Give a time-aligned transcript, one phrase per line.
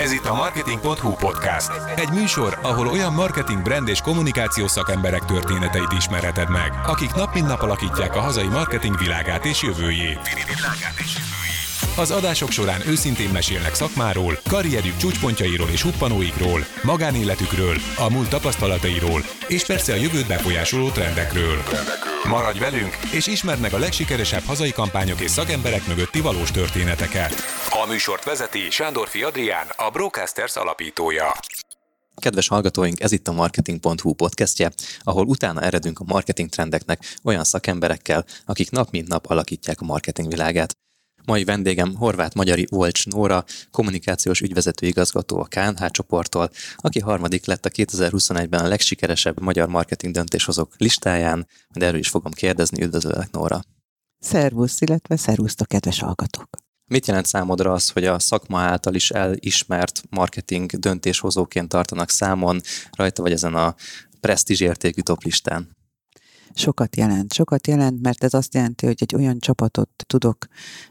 [0.00, 1.70] Ez itt a Marketing.hu podcast.
[1.96, 7.46] Egy műsor, ahol olyan marketing, brand és kommunikációs szakemberek történeteit ismerheted meg, akik nap mint
[7.46, 10.20] nap alakítják a hazai marketing világát és jövőjét.
[11.96, 19.64] Az adások során őszintén mesélnek szakmáról, karrierjük csúcspontjairól és huppanóikról, magánéletükről, a múlt tapasztalatairól, és
[19.64, 21.62] persze a jövőt befolyásoló trendekről.
[22.28, 27.59] Maradj velünk, és ismerd meg a legsikeresebb hazai kampányok és szakemberek mögötti valós történeteket.
[27.82, 31.32] A műsort vezeti Sándorfi Adrián, a Brocasters alapítója.
[32.14, 34.70] Kedves hallgatóink, ez itt a Marketing.hu podcastje,
[35.02, 40.28] ahol utána eredünk a marketing trendeknek olyan szakemberekkel, akik nap mint nap alakítják a marketing
[40.28, 40.72] világát.
[41.24, 47.64] Mai vendégem Horváth Magyari Volcs Nóra, kommunikációs ügyvezető igazgató a KNH csoporttól, aki harmadik lett
[47.64, 53.60] a 2021-ben a legsikeresebb magyar marketing döntéshozók listáján, de erről is fogom kérdezni, üdvözöllek Nóra.
[54.18, 56.48] Szervusz, illetve szervusztok, kedves hallgatók!
[56.90, 63.22] Mit jelent számodra az, hogy a szakma által is elismert marketing döntéshozóként tartanak számon, rajta
[63.22, 63.74] vagy ezen a
[64.20, 65.78] presztízs értékű toplistán?
[66.54, 67.32] sokat jelent.
[67.32, 70.46] Sokat jelent, mert ez azt jelenti, hogy egy olyan csapatot tudok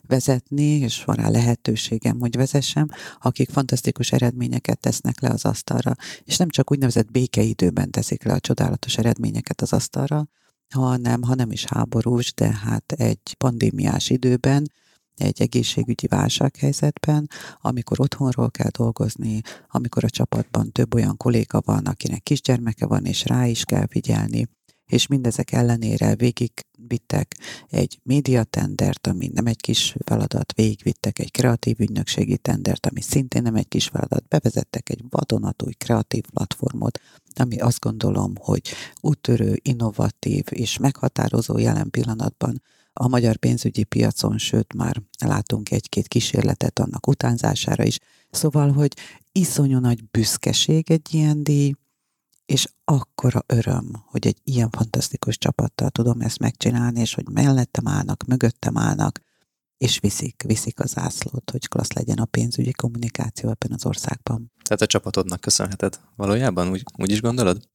[0.07, 2.87] vezetni, és van rá lehetőségem, hogy vezessem,
[3.19, 8.39] akik fantasztikus eredményeket tesznek le az asztalra, és nem csak úgynevezett békeidőben teszik le a
[8.39, 10.27] csodálatos eredményeket az asztalra,
[10.73, 14.71] hanem, ha nem is háborús, de hát egy pandémiás időben,
[15.19, 17.29] egy egészségügyi válsághelyzetben,
[17.61, 23.25] amikor otthonról kell dolgozni, amikor a csapatban több olyan kolléga van, akinek kisgyermeke van, és
[23.25, 24.47] rá is kell figyelni,
[24.89, 27.35] és mindezek ellenére végigvittek
[27.67, 33.55] egy médiatendert, ami nem egy kis feladat, végigvittek egy kreatív ügynökségi tendert, ami szintén nem
[33.55, 36.99] egy kis feladat, bevezettek egy vadonatúj kreatív platformot,
[37.35, 38.61] ami azt gondolom, hogy
[39.01, 42.61] úttörő, innovatív és meghatározó jelen pillanatban
[42.93, 47.99] a magyar pénzügyi piacon, sőt már látunk egy-két kísérletet annak utánzására is.
[48.31, 48.93] Szóval, hogy
[49.31, 51.73] iszonyú nagy büszkeség egy ilyen díj,
[52.45, 58.23] és akkora öröm, hogy egy ilyen fantasztikus csapattal tudom ezt megcsinálni, és hogy mellettem állnak,
[58.27, 59.21] mögöttem állnak,
[59.77, 64.51] és viszik, viszik az zászlót, hogy klassz legyen a pénzügyi kommunikáció ebben az országban.
[64.63, 67.67] Tehát a csapatodnak köszönheted valójában, úgy, úgy is gondolod?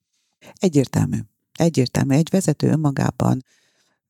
[0.55, 1.19] Egyértelmű.
[1.53, 2.15] Egyértelmű.
[2.15, 3.45] Egy vezető önmagában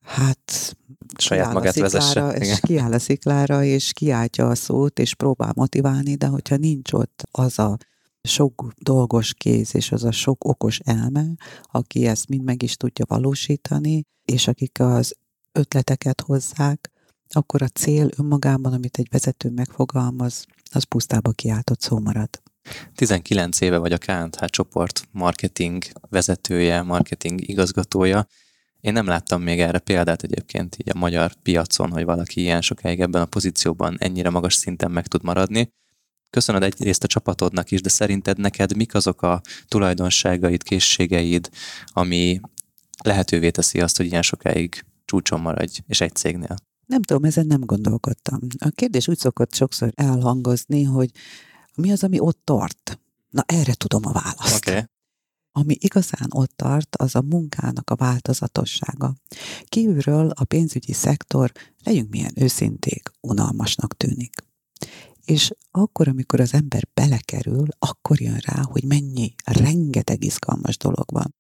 [0.01, 0.77] hát
[1.19, 2.29] saját magát vezesse.
[2.29, 7.23] És kiáll a sziklára, és kiáltja a szót, és próbál motiválni, de hogyha nincs ott
[7.31, 7.77] az a
[8.23, 11.25] sok dolgos kéz, és az a sok okos elme,
[11.63, 15.15] aki ezt mind meg is tudja valósítani, és akik az
[15.53, 16.91] ötleteket hozzák,
[17.29, 22.29] akkor a cél önmagában, amit egy vezető megfogalmaz, az pusztába kiáltott szó marad.
[22.95, 28.27] 19 éve vagy a KNH csoport marketing vezetője, marketing igazgatója.
[28.85, 33.01] Én nem láttam még erre példát egyébként így a magyar piacon, hogy valaki ilyen sokáig
[33.01, 35.69] ebben a pozícióban ennyire magas szinten meg tud maradni.
[36.31, 41.51] Köszönöd egyrészt a csapatodnak is, de szerinted neked mik azok a tulajdonságaid, készségeid,
[41.87, 42.41] ami
[43.05, 46.57] lehetővé teszi azt, hogy ilyen sokáig csúcson maradj, és egy cégnél?
[46.87, 48.41] Nem tudom, ezen nem gondolkodtam.
[48.59, 51.11] A kérdés úgy szokott sokszor elhangozni, hogy
[51.75, 53.01] mi az, ami ott tart?
[53.31, 54.69] Na, erre tudom a választ.
[54.69, 54.83] Okay.
[55.57, 59.15] Ami igazán ott tart, az a munkának a változatossága.
[59.65, 61.53] Kívülről a pénzügyi szektor,
[61.85, 64.35] legyünk milyen őszinték, unalmasnak tűnik.
[65.25, 71.35] És akkor, amikor az ember belekerül, akkor jön rá, hogy mennyi rengeteg izgalmas dolog van.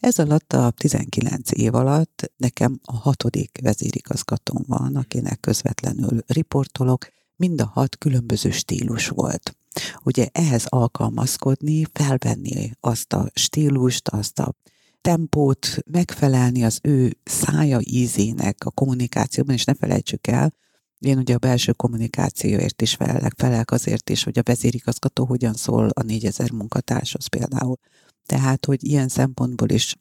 [0.00, 7.06] Ez alatt a 19 év alatt nekem a hatodik vezérigazgatóm van, akinek közvetlenül riportolok,
[7.36, 9.56] mind a hat különböző stílus volt.
[10.02, 14.54] Ugye ehhez alkalmazkodni, felvenni azt a stílust, azt a
[15.00, 20.54] tempót, megfelelni az ő szája ízének a kommunikációban, és ne felejtsük el,
[21.00, 25.88] én ugye a belső kommunikációért is felelek, felelek azért is, hogy a vezérigazgató hogyan szól
[25.88, 27.76] a 4000 munkatárshoz például.
[28.26, 29.96] Tehát, hogy ilyen szempontból is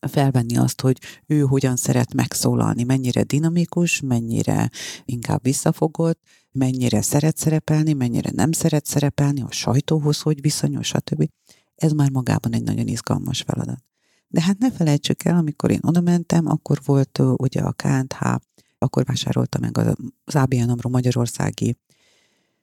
[0.00, 4.70] felvenni azt, hogy ő hogyan szeret megszólalni, mennyire dinamikus, mennyire
[5.04, 6.20] inkább visszafogott,
[6.52, 11.28] mennyire szeret szerepelni, mennyire nem szeret szerepelni, a sajtóhoz hogy viszonyul, stb.
[11.74, 13.84] Ez már magában egy nagyon izgalmas feladat.
[14.28, 18.36] De hát ne felejtsük el, amikor én oda mentem, akkor volt ugye a KNH
[18.78, 19.78] akkor vásárolta meg
[20.24, 21.76] az ABN AMRO Magyarországi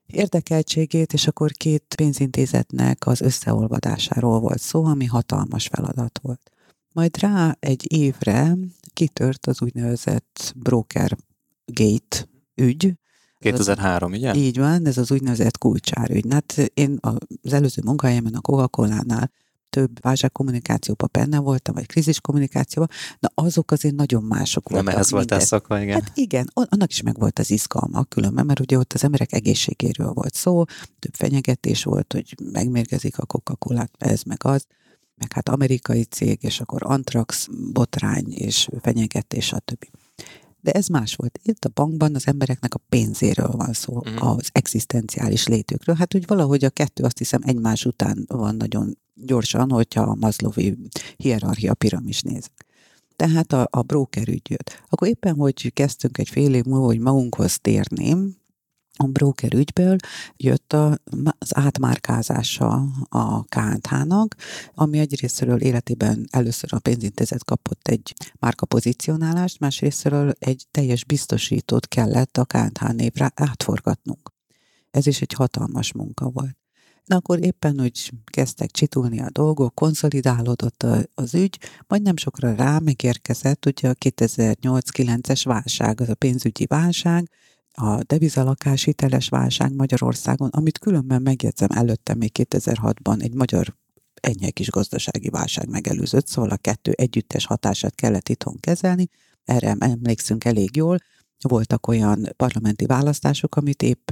[0.05, 6.51] érdekeltségét, és akkor két pénzintézetnek az összeolvadásáról volt szó, ami hatalmas feladat volt.
[6.95, 8.57] Majd rá egy évre
[8.93, 11.17] kitört az úgynevezett broker
[11.65, 12.93] gate ügy.
[13.39, 14.35] 2003, ugye?
[14.35, 16.25] Így van, ez az úgynevezett kulcsárügy.
[16.29, 16.99] Hát én
[17.41, 19.31] az előző munkahelyemen a Coca-Cola-nál
[19.69, 22.89] több válságkommunikációban benne voltam, vagy krízis kommunikációban,
[23.19, 24.87] na azok azért nagyon mások voltak.
[24.87, 26.01] Nem ehhez voltál szakva, igen.
[26.01, 30.11] Hát igen, annak is meg volt az izgalma különben, mert ugye ott az emberek egészségéről
[30.11, 30.63] volt szó,
[30.99, 34.65] több fenyegetés volt, hogy megmérgezik a coca ez meg az,
[35.15, 39.85] meg hát amerikai cég, és akkor antrax, botrány és fenyegetés, stb.
[40.61, 41.39] De ez más volt.
[41.43, 44.15] Itt a bankban az embereknek a pénzéről van szó, mm.
[44.15, 45.95] az egzisztenciális létükről.
[45.95, 50.77] Hát úgy valahogy a kettő azt hiszem egymás után van nagyon gyorsan, hogyha a Maslowi
[51.17, 52.49] hierarchia piramis néz.
[53.15, 54.83] Tehát a, a broker ügy jött.
[54.89, 58.15] Akkor éppen, hogy kezdtünk egy fél év múlva, hogy magunkhoz térni,
[58.97, 59.95] a broker ügyből
[60.37, 60.97] jött a,
[61.37, 64.35] az átmárkázása a KNH-nak,
[64.73, 72.37] ami egyrésztről életében először a pénzintézet kapott egy márka pozícionálást, másrésztről egy teljes biztosítót kellett
[72.37, 74.33] a KNH névre átforgatnunk.
[74.91, 76.57] Ez is egy hatalmas munka volt.
[77.05, 82.79] Na akkor éppen úgy kezdtek csitulni a dolgok, konszolidálódott az ügy, majd nem sokra rá
[82.79, 87.29] megérkezett ugye a 2008-9-es válság, az a pénzügyi válság,
[87.75, 93.75] a devizalakáshiteles válság Magyarországon, amit különben megjegyzem előtte még 2006-ban egy magyar
[94.21, 99.09] ennyi kis gazdasági válság megelőzött, szóval a kettő együttes hatását kellett itthon kezelni,
[99.43, 100.97] erre emlékszünk elég jól.
[101.41, 104.11] Voltak olyan parlamenti választások, amit épp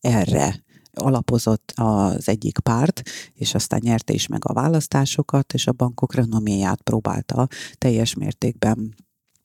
[0.00, 0.62] erre
[0.92, 3.02] alapozott az egyik párt,
[3.34, 7.48] és aztán nyerte is meg a választásokat, és a bankok renoméját próbálta
[7.78, 8.94] teljes mértékben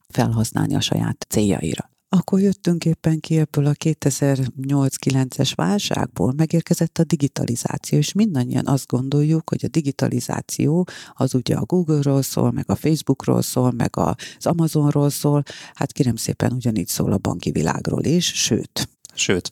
[0.07, 1.96] felhasználni a saját céljaira.
[2.09, 9.49] Akkor jöttünk éppen ki ebből a 2008-9-es válságból, megérkezett a digitalizáció, és mindannyian azt gondoljuk,
[9.49, 15.09] hogy a digitalizáció az ugye a Google-ról szól, meg a Facebookról szól, meg az Amazonról
[15.09, 15.43] szól,
[15.73, 18.89] hát kérem szépen ugyanígy szól a banki világról is, sőt.
[19.13, 19.51] Sőt,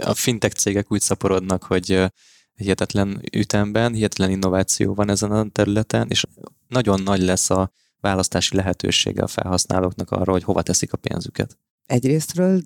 [0.00, 2.12] a fintech cégek úgy szaporodnak, hogy
[2.54, 6.24] hihetetlen ütemben, hihetetlen innováció van ezen a területen, és
[6.68, 12.60] nagyon nagy lesz a választási lehetősége a felhasználóknak arra, hogy hova teszik a pénzüket egyrésztről,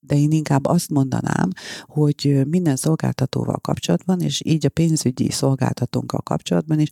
[0.00, 1.50] de én inkább azt mondanám,
[1.84, 6.88] hogy minden szolgáltatóval kapcsolatban, és így a pénzügyi szolgáltatónkkal kapcsolatban is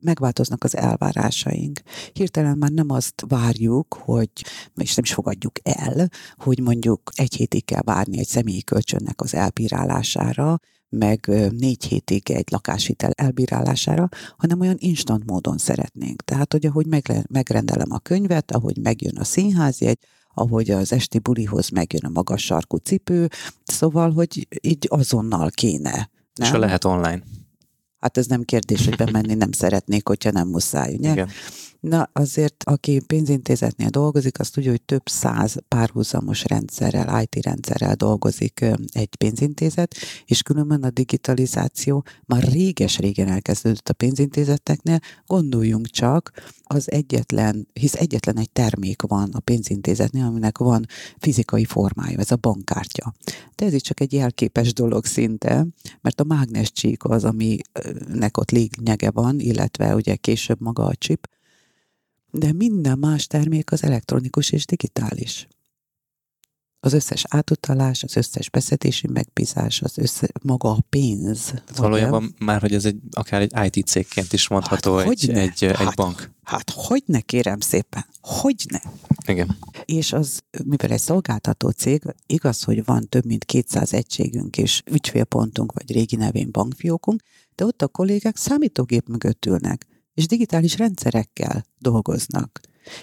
[0.00, 1.80] megváltoznak az elvárásaink.
[2.12, 4.30] Hirtelen már nem azt várjuk, hogy,
[4.76, 9.34] és nem is fogadjuk el, hogy mondjuk egy hétig kell várni egy személyi kölcsönnek az
[9.34, 16.22] elbírálására, meg négy hétig egy lakáshitel elbírálására, hanem olyan instant módon szeretnénk.
[16.22, 16.86] Tehát, hogy ahogy
[17.28, 19.98] megrendelem a könyvet, ahogy megjön a színházjegy,
[20.34, 23.28] ahogy az esti bulihoz megjön a magas sarkú cipő,
[23.64, 26.10] szóval, hogy így azonnal kéne.
[26.34, 26.46] Nem?
[26.46, 27.22] És ha lehet online.
[27.98, 31.10] Hát ez nem kérdés, hogy bemenni nem szeretnék, hogyha nem muszáj, ugye?
[31.10, 31.28] Igen.
[31.80, 38.64] Na azért, aki pénzintézetnél dolgozik, azt tudja, hogy több száz párhuzamos rendszerrel, IT rendszerrel dolgozik
[38.92, 39.94] egy pénzintézet,
[40.24, 44.98] és különben a digitalizáció már réges-régen elkezdődött a pénzintézeteknél.
[45.26, 46.32] Gondoljunk csak,
[46.62, 50.86] az egyetlen, hisz egyetlen egy termék van a pénzintézetnél, aminek van
[51.18, 53.14] fizikai formája, ez a bankkártya.
[53.54, 55.66] De ez is csak egy jelképes dolog szinte,
[56.00, 61.28] mert a mágnes csík az, aminek ott lényege van, illetve ugye később maga a chip,
[62.30, 65.48] de minden más termék az elektronikus és digitális.
[66.82, 71.54] Az összes átutalás, az összes beszedési megbízás, az össze, maga a pénz.
[71.76, 75.40] Valójában már, hogy ez egy, akár egy IT cégként is mondható hát, egy, ne?
[75.40, 76.30] egy, hát, egy bank.
[76.42, 78.78] Hát hogy ne kérem szépen, hogy ne?
[79.26, 79.56] Igen.
[79.84, 85.72] És az, mivel egy szolgáltató cég, igaz, hogy van több mint 200 egységünk és ügyfélpontunk,
[85.72, 87.22] vagy régi nevén bankfiókunk,
[87.54, 89.86] de ott a kollégák számítógép mögött ülnek
[90.20, 92.60] és digitális rendszerekkel dolgoznak.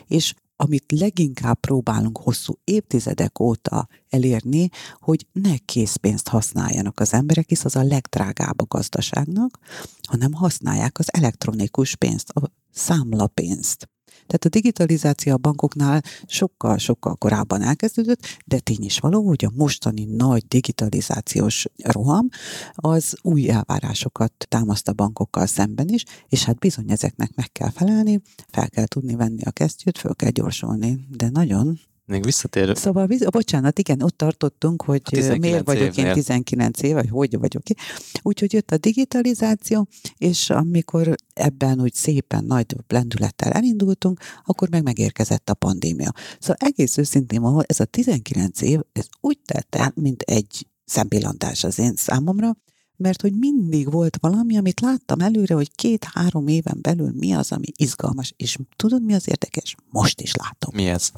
[0.07, 4.69] És amit leginkább próbálunk hosszú évtizedek óta elérni,
[4.99, 9.59] hogy ne készpénzt használjanak az emberek, hisz az a legdrágább a gazdaságnak,
[10.01, 13.89] hanem használják az elektronikus pénzt, a számlapénzt.
[14.27, 20.05] Tehát a digitalizáció a bankoknál sokkal-sokkal korábban elkezdődött, de tény is való, hogy a mostani
[20.05, 22.29] nagy digitalizációs roham
[22.75, 28.21] az új elvárásokat támaszt a bankokkal szemben is, és hát bizony ezeknek meg kell felelni,
[28.49, 32.77] fel kell tudni venni a kesztyűt, föl kell gyorsulni, de nagyon még visszatér.
[32.77, 35.01] Szóval, bocsánat, igen, ott tartottunk, hogy
[35.39, 36.05] miért vagyok évnél.
[36.05, 37.75] én 19 év, vagy hogy vagyok ki.
[38.21, 39.87] Úgyhogy jött a digitalizáció,
[40.17, 46.11] és amikor ebben úgy szépen nagy lendülettel elindultunk, akkor meg megérkezett a pandémia.
[46.39, 51.63] Szóval egész őszintén van, ez a 19 év, ez úgy tett el, mint egy szempillantás
[51.63, 52.57] az én számomra,
[52.97, 57.67] mert hogy mindig volt valami, amit láttam előre, hogy két-három éven belül mi az, ami
[57.75, 59.75] izgalmas, és tudod, mi az érdekes?
[59.89, 60.71] Most is látom.
[60.75, 61.11] Mi ez?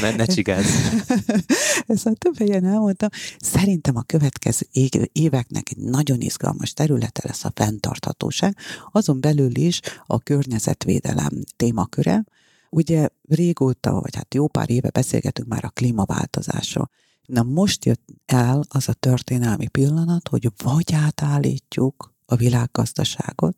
[0.00, 0.66] Ne, ne csigázz.
[1.86, 3.08] Ezt már több helyen elmondtam.
[3.38, 4.66] Szerintem a következő
[5.12, 8.56] éveknek egy nagyon izgalmas területe lesz a fenntarthatóság,
[8.92, 12.24] azon belül is a környezetvédelem témaköre.
[12.70, 16.90] Ugye régóta, vagy hát jó pár éve beszélgetünk már a klímaváltozásról.
[17.26, 23.56] Na most jött el az a történelmi pillanat, hogy vagy átállítjuk a világgazdaságot,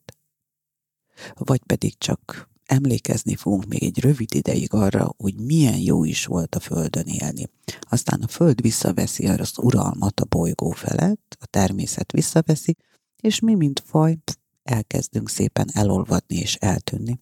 [1.35, 6.54] vagy pedig csak emlékezni fogunk még egy rövid ideig arra, hogy milyen jó is volt
[6.54, 7.49] a Földön élni.
[7.80, 12.76] Aztán a Föld visszaveszi az uralmat a bolygó felett, a természet visszaveszi,
[13.21, 14.18] és mi, mint faj,
[14.62, 17.21] elkezdünk szépen elolvadni és eltűnni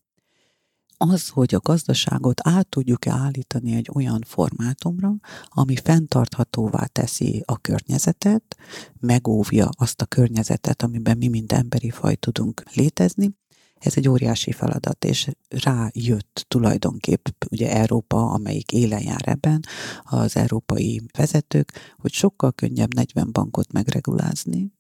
[1.03, 5.15] az, hogy a gazdaságot át tudjuk állítani egy olyan formátumra,
[5.49, 8.57] ami fenntarthatóvá teszi a környezetet,
[9.01, 13.31] megóvja azt a környezetet, amiben mi, mint emberi faj tudunk létezni,
[13.79, 19.61] ez egy óriási feladat, és rájött tulajdonképp ugye Európa, amelyik élen jár ebben,
[20.03, 24.73] az európai vezetők, hogy sokkal könnyebb 40 bankot megregulázni,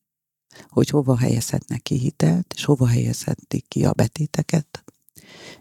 [0.69, 4.85] hogy hova helyezhetnek ki hitelt, és hova helyezhetik ki a betéteket,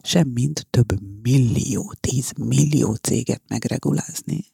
[0.01, 4.45] semmint több millió, tíz millió céget megregulázni,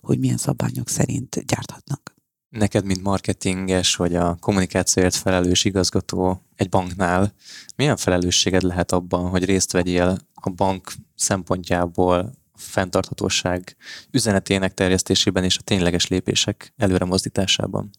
[0.00, 2.14] hogy milyen szabályok szerint gyárthatnak.
[2.48, 7.32] Neked, mint marketinges vagy a kommunikációért felelős igazgató egy banknál,
[7.76, 13.76] milyen felelősséged lehet abban, hogy részt vegyél a bank szempontjából fenntarthatóság
[14.10, 17.90] üzenetének terjesztésében és a tényleges lépések előre mozdításában?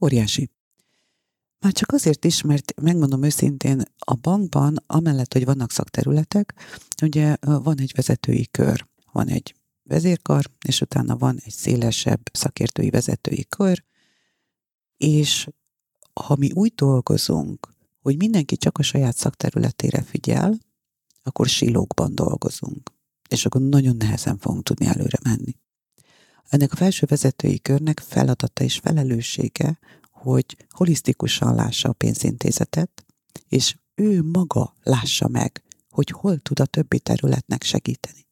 [0.00, 0.50] Óriási.
[1.60, 6.54] Már csak azért is, mert megmondom őszintén, a bankban, amellett, hogy vannak szakterületek,
[7.02, 13.46] ugye van egy vezetői kör, van egy vezérkar, és utána van egy szélesebb szakértői vezetői
[13.48, 13.84] kör,
[14.96, 15.48] és
[16.14, 17.68] ha mi úgy dolgozunk,
[18.02, 20.58] hogy mindenki csak a saját szakterületére figyel,
[21.22, 22.90] akkor silókban dolgozunk,
[23.28, 25.56] és akkor nagyon nehezen fogunk tudni előre menni.
[26.48, 29.78] Ennek a felső vezetői körnek feladata és felelőssége,
[30.22, 33.04] hogy holisztikusan lássa a pénzintézetet,
[33.48, 38.26] és ő maga lássa meg, hogy hol tud a többi területnek segíteni.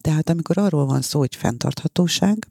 [0.00, 2.48] Tehát amikor arról van szó, hogy fenntarthatóság,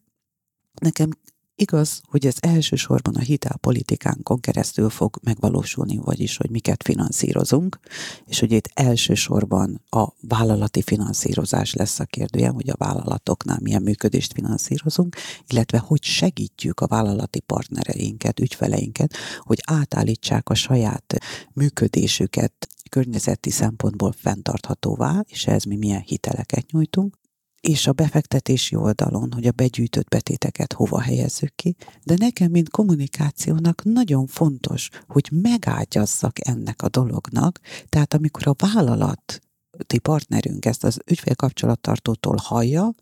[0.81, 1.09] nekem
[1.55, 7.79] Igaz, hogy ez elsősorban a hitelpolitikánkon keresztül fog megvalósulni, vagyis, hogy miket finanszírozunk,
[8.25, 14.33] és hogy itt elsősorban a vállalati finanszírozás lesz a kérdője, hogy a vállalatoknál milyen működést
[14.33, 15.15] finanszírozunk,
[15.47, 21.17] illetve hogy segítjük a vállalati partnereinket, ügyfeleinket, hogy átállítsák a saját
[21.53, 27.21] működésüket környezeti szempontból fenntarthatóvá, és ehhez mi milyen hiteleket nyújtunk,
[27.67, 33.83] és a befektetési oldalon, hogy a begyűjtött betéteket hova helyezzük ki, de nekem, mint kommunikációnak
[33.83, 42.37] nagyon fontos, hogy megágyazzak ennek a dolognak, tehát amikor a vállalati partnerünk ezt az ügyfélkapcsolattartótól
[42.41, 42.93] hallja,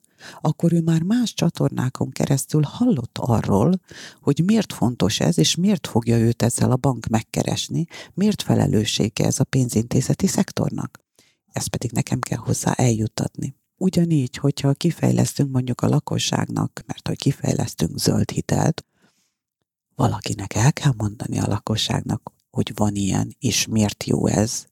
[0.41, 3.79] akkor ő már más csatornákon keresztül hallott arról,
[4.21, 9.39] hogy miért fontos ez, és miért fogja őt ezzel a bank megkeresni, miért felelőssége ez
[9.39, 10.99] a pénzintézeti szektornak.
[11.51, 13.59] Ezt pedig nekem kell hozzá eljuttatni.
[13.81, 18.85] Ugyanígy, hogyha kifejlesztünk mondjuk a lakosságnak, mert hogy kifejlesztünk zöld hitelt,
[19.95, 24.65] valakinek el kell mondani a lakosságnak, hogy van ilyen, és miért jó ez,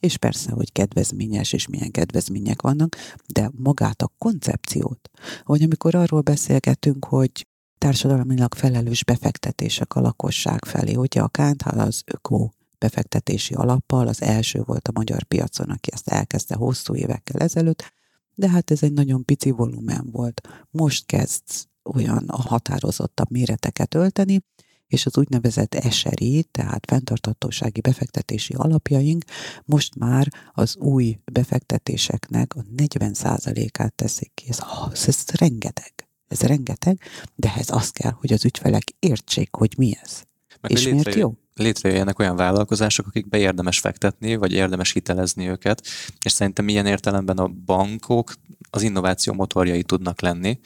[0.00, 5.10] és persze, hogy kedvezményes, és milyen kedvezmények vannak, de magát a koncepciót,
[5.42, 7.46] vagy amikor arról beszélgetünk, hogy
[7.78, 14.62] társadalmilag felelős befektetések a lakosság felé, ugye a Kántál az öko befektetési alappal, az első
[14.62, 17.93] volt a magyar piacon, aki ezt elkezdte hosszú évekkel ezelőtt,
[18.34, 20.48] de hát ez egy nagyon pici volumen volt.
[20.70, 21.42] Most kezd
[21.82, 24.42] olyan határozottabb méreteket ölteni,
[24.86, 29.24] és az úgynevezett eseri, tehát fenntartatósági befektetési alapjaink
[29.64, 34.44] most már az új befektetéseknek a 40%-át teszik ki.
[34.48, 34.58] Ez,
[34.92, 35.92] ez, ez rengeteg.
[36.28, 37.00] Ez rengeteg,
[37.34, 40.22] de ez az kell, hogy az ügyfelek értsék, hogy mi ez.
[40.68, 41.34] Meg és miért jó?
[41.54, 45.86] létrejöjjenek olyan vállalkozások, akikbe érdemes fektetni, vagy érdemes hitelezni őket,
[46.24, 48.34] és szerintem ilyen értelemben a bankok
[48.70, 50.58] az innováció motorjai tudnak lenni,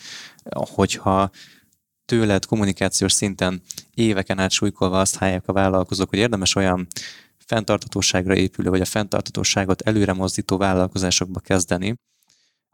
[0.50, 1.31] hogyha
[2.05, 3.62] tőled kommunikációs szinten
[3.95, 6.87] éveken át súlykolva azt hallják a vállalkozók, hogy érdemes olyan
[7.38, 11.95] fenntartatóságra épülő, vagy a fenntartatóságot előre mozdító vállalkozásokba kezdeni,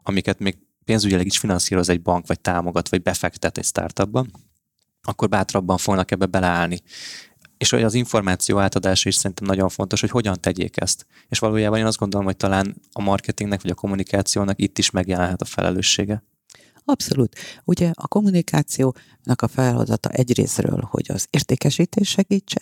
[0.03, 4.31] amiket még pénzügyileg is finanszíroz egy bank, vagy támogat, vagy befektet egy startupban,
[5.05, 6.81] akkor bátrabban fognak ebbe beleállni
[7.57, 11.05] és hogy az információ átadás is szerintem nagyon fontos, hogy hogyan tegyék ezt.
[11.29, 15.41] És valójában én azt gondolom, hogy talán a marketingnek vagy a kommunikációnak itt is megjelenhet
[15.41, 16.23] a felelőssége.
[16.85, 17.35] Abszolút.
[17.63, 22.61] Ugye a kommunikációnak a feladata egyrésztről, hogy az értékesítés segítse,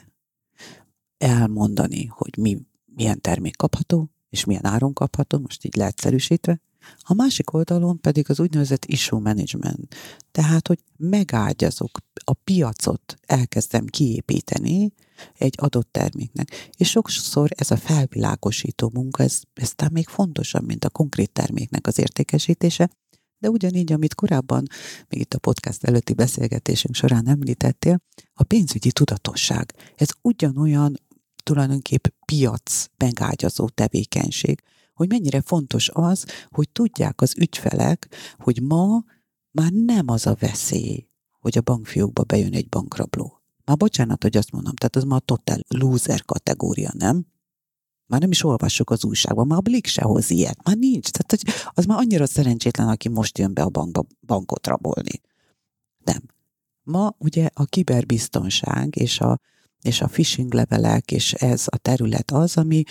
[1.18, 6.62] elmondani, hogy mi, milyen termék kapható, és milyen áron kapható, most így leegyszerűsítve.
[6.98, 9.96] A másik oldalon pedig az úgynevezett issue management,
[10.32, 14.94] tehát, hogy megágyazok, a piacot elkezdem kiépíteni
[15.38, 16.72] egy adott terméknek.
[16.78, 21.88] És sokszor ez a felvilágosító munka, ez, ez talán még fontosabb, mint a konkrét terméknek
[21.88, 22.90] az értékesítése,
[23.40, 24.68] de ugyanígy, amit korábban,
[25.08, 28.00] még itt a podcast előtti beszélgetésünk során említettél,
[28.34, 29.74] a pénzügyi tudatosság.
[29.96, 31.00] Ez ugyanolyan
[31.44, 34.62] tulajdonképp piac megágyazó tevékenység,
[34.94, 38.08] hogy mennyire fontos az, hogy tudják az ügyfelek,
[38.38, 39.04] hogy ma
[39.52, 41.08] már nem az a veszély,
[41.40, 43.42] hogy a bankfiókba bejön egy bankrabló.
[43.66, 47.26] Már bocsánat, hogy azt mondom, tehát az már a total loser kategória, nem?
[48.06, 51.10] Már nem is olvassuk az újságban, már a Blik se hoz ilyet, már nincs.
[51.10, 55.22] Tehát hogy az már annyira szerencsétlen, aki most jön be a bankba bankot rabolni.
[56.04, 56.22] Nem.
[56.84, 59.40] Ma ugye a kiberbiztonság és a,
[59.82, 62.84] és a phishing levelek, és ez a terület az, ami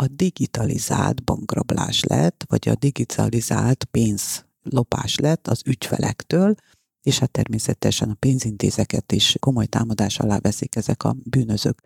[0.00, 6.54] a digitalizált bankrablás lett, vagy a digitalizált pénzlopás lett az ügyfelektől,
[7.02, 11.82] és hát természetesen a pénzintézeket is komoly támadás alá veszik ezek a bűnözők.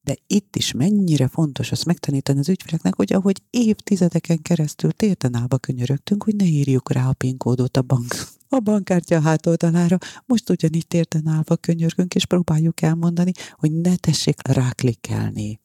[0.00, 5.58] De itt is mennyire fontos azt megtanítani az ügyfeleknek, hogy ahogy évtizedeken keresztül térten állva
[5.58, 8.14] könyörögtünk, hogy ne írjuk rá a PIN kódot a bank
[8.48, 9.98] a bankkártya hátoldalára.
[10.26, 15.60] Most ugyanígy térten állva könyörgünk, és próbáljuk elmondani, hogy ne tessék ráklikkelni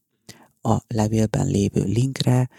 [0.66, 2.50] a levélben lévő linkre,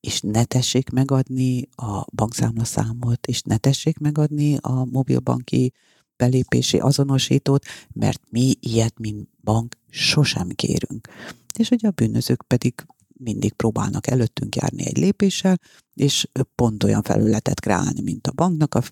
[0.00, 5.72] és ne tessék megadni a bankszámlaszámot, és ne tessék megadni a mobilbanki
[6.16, 11.08] belépési azonosítót, mert mi ilyet, mint bank, sosem kérünk.
[11.58, 12.74] És ugye a bűnözők pedig
[13.16, 15.60] mindig próbálnak előttünk járni egy lépéssel,
[15.94, 18.82] és pont olyan felületet kreálni, mint a banknak, a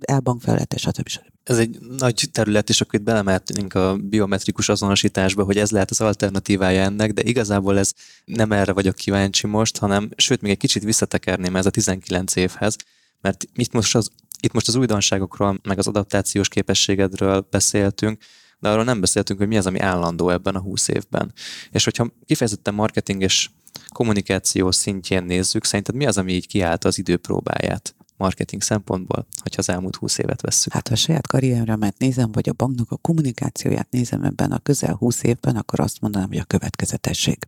[0.00, 1.08] elbank felülete, stb.
[1.08, 1.26] stb.
[1.42, 6.00] Ez egy nagy terület, és akkor itt belemehetünk a biometrikus azonosításba, hogy ez lehet az
[6.00, 7.92] alternatívája ennek, de igazából ez
[8.24, 12.76] nem erre vagyok kíváncsi most, hanem sőt, még egy kicsit visszatekerném ez a 19 évhez,
[13.20, 18.22] mert itt most az, itt most az újdonságokról, meg az adaptációs képességedről beszéltünk,
[18.58, 21.32] de arról nem beszéltünk, hogy mi az, ami állandó ebben a 20 évben.
[21.70, 23.48] És hogyha kifejezetten marketing és
[23.92, 27.94] kommunikáció szintjén nézzük, szerinted mi az, ami így kiállta az időpróbáját?
[28.18, 30.72] Marketing szempontból, hogyha az elmúlt 20 évet vesszük?
[30.72, 34.94] Hát ha a saját karrieremet nézem, vagy a banknak a kommunikációját nézem ebben a közel
[34.94, 37.38] 20 évben, akkor azt mondanám, hogy a következetesség.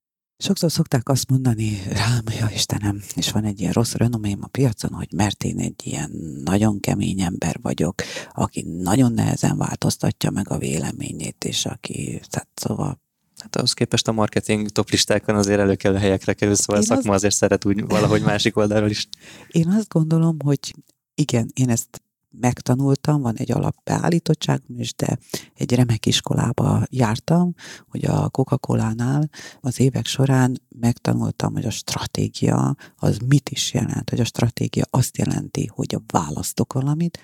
[0.42, 4.92] Sokszor szokták azt mondani rám, ja Istenem, és van egy ilyen rossz renomém a piacon,
[4.92, 6.10] hogy mert én egy ilyen
[6.44, 7.94] nagyon kemény ember vagyok,
[8.32, 13.00] aki nagyon nehezen változtatja meg a véleményét, és aki, tehát szóval
[13.40, 17.16] Hát ahhoz képest a marketing toplistákon azért előkelő helyekre kerül, szóval én a szakma az...
[17.16, 19.08] azért szeret úgy valahogy másik oldalról is.
[19.48, 20.74] Én azt gondolom, hogy
[21.14, 25.18] igen, én ezt megtanultam, van egy alapbeállítottságom is, de
[25.54, 27.54] egy remek iskolába jártam,
[27.88, 34.20] hogy a Coca-Cola-nál az évek során megtanultam, hogy a stratégia az mit is jelent, hogy
[34.20, 37.18] a stratégia azt jelenti, hogy választok valamit,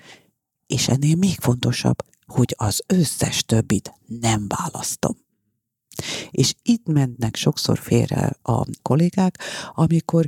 [0.67, 5.17] és ennél még fontosabb, hogy az összes többit nem választom.
[6.31, 9.39] És itt mennek sokszor félre a kollégák,
[9.73, 10.27] amikor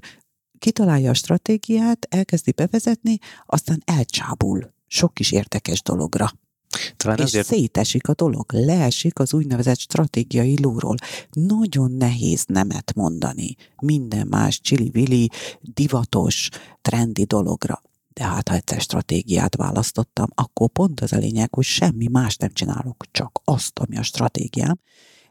[0.59, 6.31] kitalálja a stratégiát, elkezdi bevezetni, aztán elcsábul sok kis érdekes dologra.
[6.97, 7.45] Talán és azért...
[7.45, 10.95] szétesik a dolog, leesik az úgynevezett stratégiai lóról.
[11.31, 15.29] Nagyon nehéz nemet mondani minden más csili-vili,
[15.61, 16.49] divatos,
[16.81, 17.81] trendi dologra.
[18.13, 22.53] De hát, ha egyszer stratégiát választottam, akkor pont az a lényeg, hogy semmi más nem
[22.53, 24.79] csinálok, csak azt, ami a stratégiám,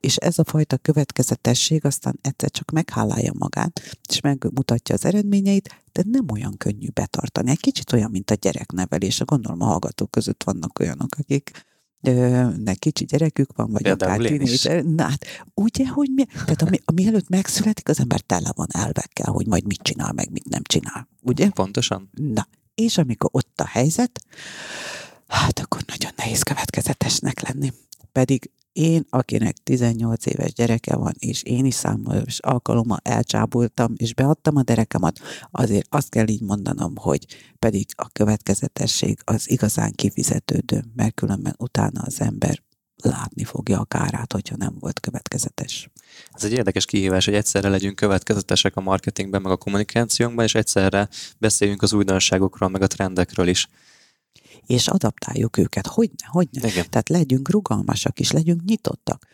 [0.01, 6.03] és ez a fajta következetesség aztán egyszer csak meghálálja magát, és megmutatja az eredményeit, de
[6.07, 7.51] nem olyan könnyű betartani.
[7.51, 9.21] Egy kicsit olyan, mint a gyereknevelés.
[9.25, 11.67] Gondolom a hallgatók között vannak olyanok, akik
[12.57, 14.85] ne kicsi gyerekük van, vagy Például akár tínézser.
[14.85, 19.33] Na hát, ugye, hogy mi, tehát ami, ami előtt megszületik, az ember tele van elvekkel,
[19.33, 21.09] hogy majd mit csinál, meg mit nem csinál.
[21.23, 21.51] Ugye?
[21.51, 22.11] Pontosan.
[22.13, 24.21] Na, és amikor ott a helyzet,
[25.27, 27.73] hát akkor nagyon nehéz következetesnek lenni.
[28.13, 34.57] Pedig én, akinek 18 éves gyereke van, és én is számos alkalommal elcsábultam, és beadtam
[34.57, 35.19] a derekemat,
[35.51, 37.27] azért azt kell így mondanom, hogy
[37.59, 42.63] pedig a következetesség az igazán kifizetődő, mert különben utána az ember
[43.03, 45.91] látni fogja a kárát, hogyha nem volt következetes.
[46.33, 51.09] Ez egy érdekes kihívás, hogy egyszerre legyünk következetesek a marketingben, meg a kommunikációnkban, és egyszerre
[51.39, 53.69] beszéljünk az újdonságokról, meg a trendekről is
[54.69, 55.87] és adaptáljuk őket.
[55.87, 56.69] Hogyne, hogyne.
[56.69, 56.87] Igen.
[56.91, 59.27] Tehát legyünk rugalmasak is, legyünk nyitottak.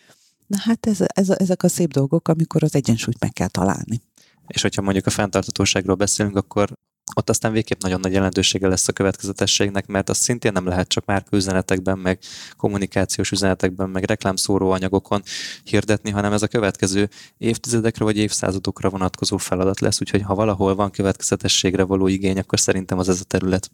[0.46, 4.00] Na hát ez, ez, ezek a szép dolgok, amikor az egyensúlyt meg kell találni.
[4.46, 6.72] És hogyha mondjuk a fenntartatóságról beszélünk, akkor
[7.14, 11.04] ott aztán végképp nagyon nagy jelentősége lesz a következetességnek, mert azt szintén nem lehet csak
[11.04, 12.18] már üzenetekben, meg
[12.56, 15.22] kommunikációs üzenetekben, meg reklámszóró anyagokon
[15.64, 20.90] hirdetni, hanem ez a következő évtizedekre vagy évszázadokra vonatkozó feladat lesz, úgyhogy ha valahol van
[20.90, 23.70] következetességre való igény, akkor szerintem az ez a terület.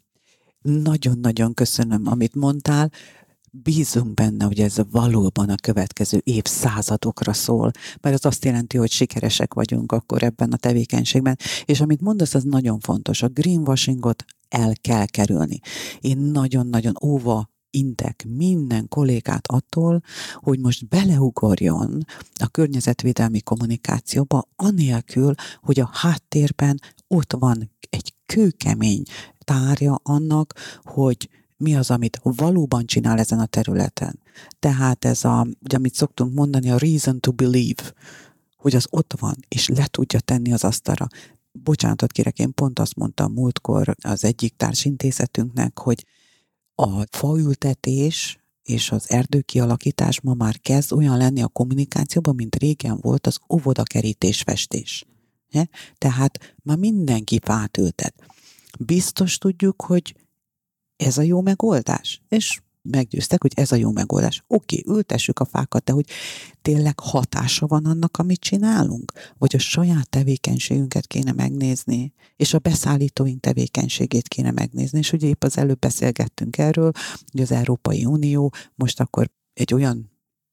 [0.63, 2.91] Nagyon-nagyon köszönöm, amit mondtál
[3.51, 7.71] bízunk benne, hogy ez valóban a következő évszázadokra szól,
[8.01, 11.39] mert az azt jelenti, hogy sikeresek vagyunk akkor ebben a tevékenységben.
[11.65, 13.23] És amit mondasz, az nagyon fontos.
[13.23, 15.61] A greenwashingot el kell kerülni.
[16.01, 20.03] Én nagyon-nagyon óva intek minden kollégát attól,
[20.35, 29.03] hogy most beleugorjon a környezetvédelmi kommunikációba, anélkül, hogy a háttérben ott van egy kőkemény
[29.51, 34.19] tárja annak, hogy mi az, amit valóban csinál ezen a területen.
[34.59, 37.95] Tehát ez a, ugye, amit szoktunk mondani, a reason to believe,
[38.57, 41.07] hogy az ott van, és le tudja tenni az asztalra.
[41.53, 46.07] Bocsánatot kérek, én pont azt mondtam múltkor az egyik társintézetünknek, hogy
[46.75, 53.27] a faültetés és az erdőkialakítás ma már kezd olyan lenni a kommunikációban, mint régen volt
[53.27, 55.05] az óvodakerítés festés.
[55.99, 58.15] Tehát ma mindenki fát ültet.
[58.79, 60.15] Biztos tudjuk, hogy
[60.97, 62.23] ez a jó megoldás.
[62.29, 64.45] És meggyőztek, hogy ez a jó megoldás.
[64.47, 66.07] Oké, okay, ültessük a fákat, de hogy
[66.63, 69.13] tényleg hatása van annak, amit csinálunk?
[69.39, 74.99] Vagy a saját tevékenységünket kéne megnézni, és a beszállítóink tevékenységét kéne megnézni.
[74.99, 76.93] És ugye épp az előbb beszélgettünk erről,
[77.31, 80.10] hogy az Európai Unió most akkor egy olyan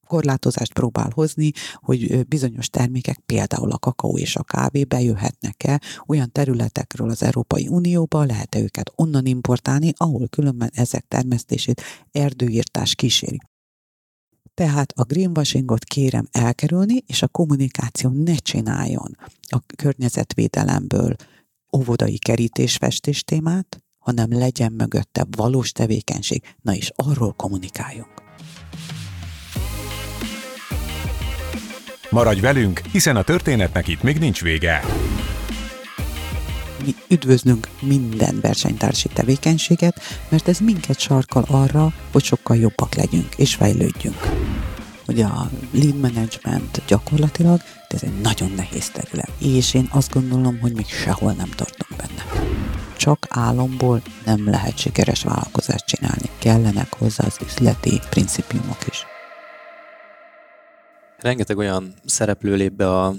[0.07, 7.09] korlátozást próbál hozni, hogy bizonyos termékek, például a kakaó és a kávé bejöhetnek-e olyan területekről
[7.09, 13.39] az Európai Unióba, lehet-e őket onnan importálni, ahol különben ezek termesztését erdőírtás kíséri.
[14.53, 21.15] Tehát a greenwashingot kérem elkerülni, és a kommunikáció ne csináljon a környezetvédelemből
[21.77, 26.43] óvodai kerítésfestés témát, hanem legyen mögötte valós tevékenység.
[26.61, 28.26] Na és arról kommunikáljunk.
[32.17, 34.83] Maradj velünk, hiszen a történetnek itt még nincs vége.
[36.85, 43.55] Mi üdvözlünk minden versenytársi tevékenységet, mert ez minket sarkal arra, hogy sokkal jobbak legyünk és
[43.55, 44.17] fejlődjünk.
[45.07, 49.31] Ugye a lead management gyakorlatilag, de ez egy nagyon nehéz terület.
[49.39, 52.49] És én azt gondolom, hogy még sehol nem tartunk benne.
[52.95, 56.29] Csak álomból nem lehet sikeres vállalkozást csinálni.
[56.39, 59.05] Kellenek hozzá az üzleti principiumok is
[61.17, 63.15] rengeteg olyan szereplő lép be a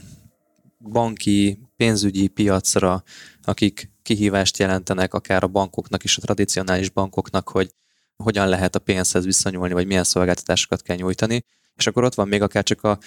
[0.78, 3.02] banki, pénzügyi piacra,
[3.42, 7.74] akik kihívást jelentenek akár a bankoknak és a tradicionális bankoknak, hogy
[8.16, 11.44] hogyan lehet a pénzhez viszonyulni, vagy milyen szolgáltatásokat kell nyújtani.
[11.76, 12.98] És akkor ott van még akár csak a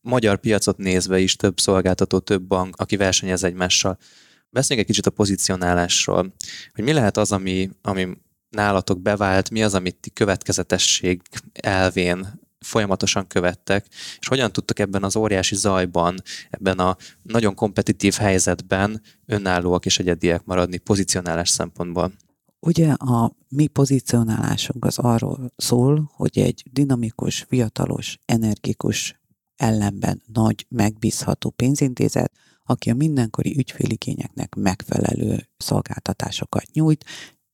[0.00, 3.98] magyar piacot nézve is több szolgáltató, több bank, aki versenyez egymással.
[4.50, 6.34] Beszéljünk egy kicsit a pozicionálásról,
[6.72, 8.08] hogy mi lehet az, ami, ami
[8.48, 13.86] nálatok bevált, mi az, amit ti következetesség elvén folyamatosan követtek,
[14.18, 20.44] és hogyan tudtak ebben az óriási zajban, ebben a nagyon kompetitív helyzetben önállóak és egyediek
[20.44, 22.12] maradni pozicionálás szempontból?
[22.60, 29.20] Ugye a mi pozicionálásunk az arról szól, hogy egy dinamikus, fiatalos, energikus,
[29.56, 32.32] ellenben nagy, megbízható pénzintézet,
[32.64, 37.04] aki a mindenkori ügyféligényeknek megfelelő szolgáltatásokat nyújt,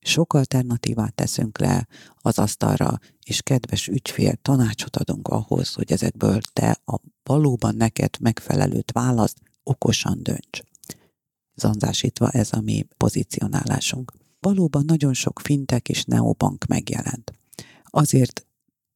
[0.07, 6.81] sok alternatívát teszünk le az asztalra, és kedves ügyfél, tanácsot adunk ahhoz, hogy ezekből te
[6.85, 10.59] a valóban neked megfelelőt választ, okosan dönts.
[11.55, 14.13] Zanzásítva ez a mi pozícionálásunk.
[14.39, 17.33] Valóban nagyon sok fintek és neobank megjelent.
[17.83, 18.45] Azért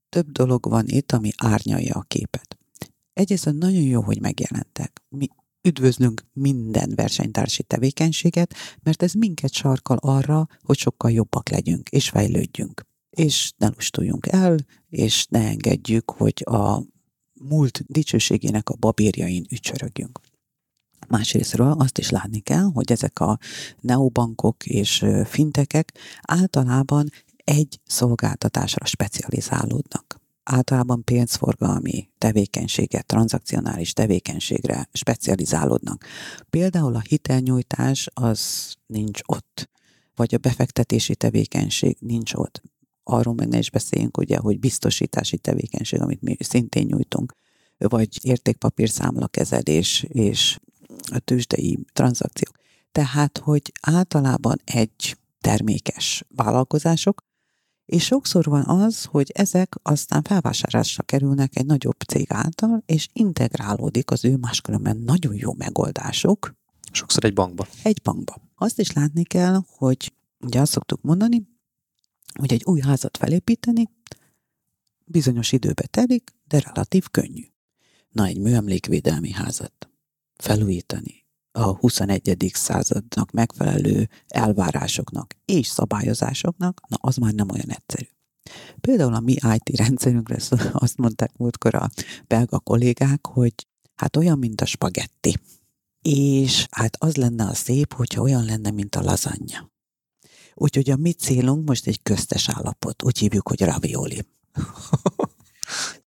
[0.09, 2.57] több dolog van itt, ami árnyalja a képet.
[3.13, 5.01] Egyrészt nagyon jó, hogy megjelentek.
[5.09, 5.27] Mi
[5.63, 12.85] üdvözlünk minden versenytársi tevékenységet, mert ez minket sarkal arra, hogy sokkal jobbak legyünk és fejlődjünk.
[13.09, 14.57] És ne lustuljunk el,
[14.89, 16.83] és ne engedjük, hogy a
[17.33, 20.19] múlt dicsőségének a babérjain ücsörögjünk.
[21.07, 23.37] Másrésztről azt is látni kell, hogy ezek a
[23.79, 27.09] neobankok és fintekek általában
[27.43, 30.10] egy szolgáltatásra specializálódnak
[30.43, 36.05] általában pénzforgalmi tevékenységet, tranzakcionális tevékenységre specializálódnak.
[36.49, 39.69] Például a hitelnyújtás az nincs ott,
[40.15, 42.61] vagy a befektetési tevékenység nincs ott.
[43.03, 47.33] Arról meg ne is beszéljünk, ugye, hogy biztosítási tevékenység, amit mi szintén nyújtunk,
[47.77, 50.59] vagy értékpapírszámlakezelés és
[51.11, 52.55] a tőzsdei tranzakciók.
[52.91, 57.23] Tehát, hogy általában egy termékes vállalkozások,
[57.91, 64.11] és sokszor van az, hogy ezek aztán felvásárlásra kerülnek egy nagyobb cég által, és integrálódik
[64.11, 66.59] az ő máskülönben nagyon jó megoldások
[66.91, 67.67] Sokszor egy bankba.
[67.83, 68.41] Egy bankba.
[68.55, 71.47] Azt is látni kell, hogy ugye azt szoktuk mondani,
[72.33, 73.89] hogy egy új házat felépíteni
[75.05, 77.43] bizonyos időbe telik, de relatív könnyű.
[78.11, 79.89] Na, egy műemlékvédelmi házat
[80.35, 81.20] felújítani
[81.51, 82.51] a 21.
[82.53, 88.05] századnak megfelelő elvárásoknak és szabályozásoknak, na az már nem olyan egyszerű.
[88.81, 90.37] Például a mi IT rendszerünkre
[90.73, 91.89] azt mondták múltkor a
[92.27, 93.53] belga kollégák, hogy
[93.95, 95.37] hát olyan, mint a spagetti.
[96.01, 99.71] És hát az lenne a szép, hogyha olyan lenne, mint a lazanya.
[100.53, 103.03] Úgyhogy a mi célunk most egy köztes állapot.
[103.03, 104.25] Úgy hívjuk, hogy ravioli.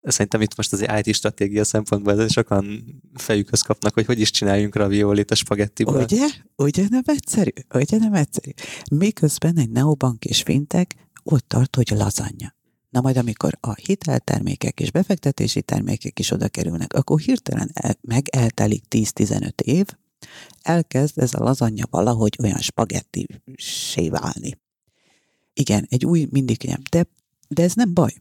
[0.01, 2.83] Szerintem itt most az IT stratégia szempontból sokan
[3.13, 6.01] fejükhöz kapnak, hogy hogy is csináljunk raviolit a spagettiból.
[6.01, 6.27] Ugye?
[6.55, 7.49] Ugye nem egyszerű?
[7.73, 8.51] Ugye nem egyszerű?
[8.91, 12.55] Miközben egy neobank és fintek ott tart, hogy lazanya.
[12.89, 18.27] Na majd amikor a hiteltermékek és befektetési termékek is oda kerülnek, akkor hirtelen el, meg
[18.29, 19.85] eltelik 10-15 év,
[20.61, 23.27] elkezd ez a lazanya valahogy olyan spagetti
[24.09, 24.59] válni.
[25.53, 27.07] Igen, egy új mindig ilyen, de,
[27.47, 28.13] de ez nem baj.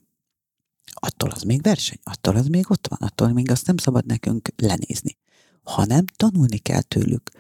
[0.95, 4.49] Attól az még verseny, attól az még ott van, attól még azt nem szabad nekünk
[4.57, 5.17] lenézni.
[5.63, 7.31] Hanem tanulni kell tőlük.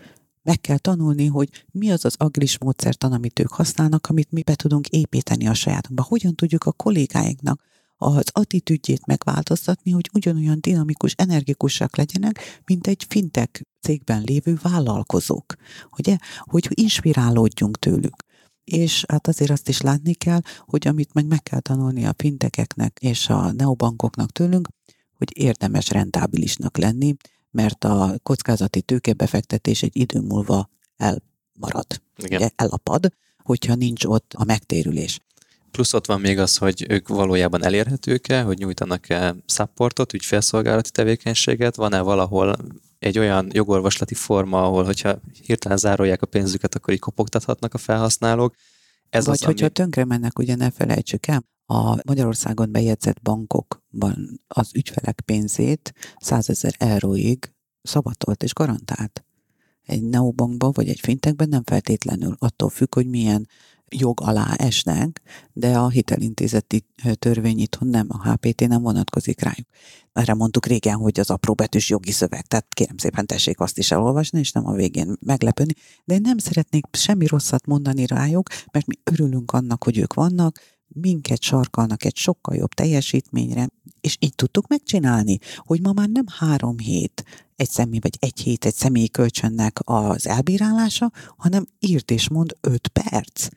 [0.43, 4.55] Meg kell tanulni, hogy mi az az aglis módszertan, amit ők használnak, amit mi be
[4.55, 6.03] tudunk építeni a sajátunkba.
[6.09, 7.63] Hogyan tudjuk a kollégáinknak
[7.97, 15.55] az attitűdjét megváltoztatni, hogy ugyanolyan dinamikus, energikusak legyenek, mint egy fintek cégben lévő vállalkozók.
[15.99, 16.17] Ugye?
[16.39, 18.25] Hogy inspirálódjunk tőlük.
[18.73, 22.99] És hát azért azt is látni kell, hogy amit meg meg kell tanulni a fintekeknek
[23.01, 24.69] és a neobankoknak tőlünk,
[25.17, 27.15] hogy érdemes rentábilisnak lenni,
[27.51, 32.39] mert a kockázati tőkebefektetés egy idő múlva elmarad, Igen.
[32.39, 35.21] Ugye, elapad, hogyha nincs ott a megtérülés.
[35.71, 42.01] Plusz ott van még az, hogy ők valójában elérhetők-e, hogy nyújtanak-e supportot, ügyfélszolgálati tevékenységet, van-e
[42.01, 42.57] valahol
[43.01, 48.55] egy olyan jogorvoslati forma, ahol hogyha hirtelen zárolják a pénzüket, akkor így kopogtathatnak a felhasználók.
[49.11, 49.73] Ez Vagy az, hogyha ami...
[49.73, 56.75] tönkre mennek, ugye ne felejtsük el, a Magyarországon bejegyzett bankokban az ügyfelek pénzét 100 ezer
[56.79, 59.25] euróig szabatolt és garantált.
[59.87, 63.49] Egy neobankban vagy egy fintekben nem feltétlenül attól függ, hogy milyen
[63.97, 65.23] jog alá esnek,
[65.53, 66.85] de a hitelintézeti
[67.19, 69.67] törvény itthon nem, a HPT nem vonatkozik rájuk.
[70.13, 74.39] Erre mondtuk régen, hogy az apróbetűs jogi szöveg, tehát kérem szépen tessék azt is elolvasni,
[74.39, 75.73] és nem a végén meglepődni,
[76.05, 80.61] de én nem szeretnék semmi rosszat mondani rájuk, mert mi örülünk annak, hogy ők vannak,
[80.89, 83.69] minket sarkalnak egy sokkal jobb teljesítményre,
[84.01, 87.25] és így tudtuk megcsinálni, hogy ma már nem három hét
[87.57, 92.89] egy személy, vagy egy hét egy személyi kölcsönnek az elbírálása, hanem írt és mond öt
[92.89, 93.49] perc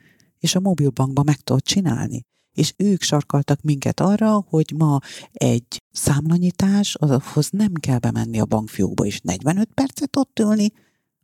[0.44, 2.26] és a mobilbankban meg tudod csinálni.
[2.54, 5.00] És ők sarkaltak minket arra, hogy ma
[5.32, 10.72] egy számlanyítás, azhoz nem kell bemenni a bankfiókba és 45 percet ott ülni,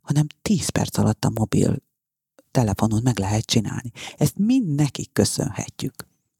[0.00, 1.76] hanem 10 perc alatt a mobil
[2.50, 3.90] telefonon meg lehet csinálni.
[4.16, 5.94] Ezt mind nekik köszönhetjük.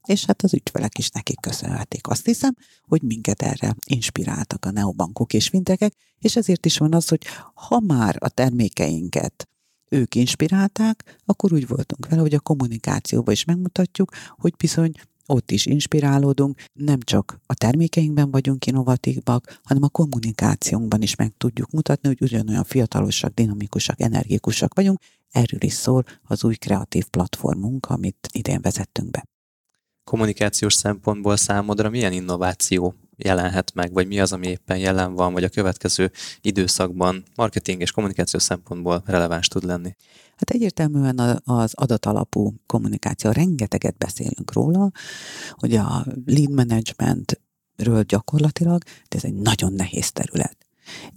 [0.06, 2.06] És hát az ügyfelek is nekik köszönhetik.
[2.06, 7.08] Azt hiszem, hogy minket erre inspiráltak a neobankok és fintekek, és ezért is van az,
[7.08, 7.22] hogy
[7.54, 9.48] ha már a termékeinket
[9.90, 14.92] ők inspirálták, akkor úgy voltunk vele, hogy a kommunikációban is megmutatjuk, hogy bizony
[15.26, 21.70] ott is inspirálódunk, nem csak a termékeinkben vagyunk innovatívak, hanem a kommunikációnkban is meg tudjuk
[21.70, 24.98] mutatni, hogy ugyanolyan fiatalosak, dinamikusak, energikusak vagyunk.
[25.30, 29.24] Erről is szól az új kreatív platformunk, amit idén vezettünk be.
[30.04, 32.94] Kommunikációs szempontból számodra milyen innováció
[33.24, 37.90] jelenhet meg, vagy mi az, ami éppen jelen van, vagy a következő időszakban marketing és
[37.90, 39.96] kommunikáció szempontból releváns tud lenni?
[40.36, 44.90] Hát egyértelműen az adatalapú kommunikáció, rengeteget beszélünk róla,
[45.50, 50.56] hogy a lead managementről gyakorlatilag, de ez egy nagyon nehéz terület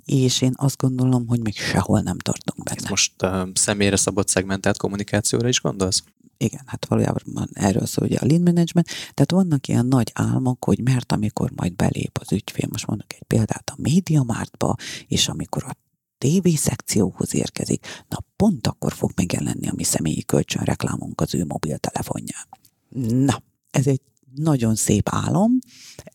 [0.06, 2.90] és én azt gondolom, hogy még sehol nem tartunk benne.
[2.90, 6.04] most uh, személyre szabott szegmentált kommunikációra is gondolsz?
[6.44, 10.80] Igen, hát valójában erről szól ugye a lead management, tehát vannak ilyen nagy álmok, hogy
[10.84, 14.76] mert amikor majd belép az ügyfél, most mondok egy példát a MediaMarktba,
[15.08, 15.76] és amikor a
[16.18, 22.48] TV szekcióhoz érkezik, na pont akkor fog megjelenni a mi személyi kölcsönreklámunk az ő mobiltelefonján.
[23.26, 24.02] Na, ez egy
[24.36, 25.58] nagyon szép álom,